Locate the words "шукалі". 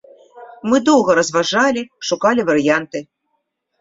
2.11-2.41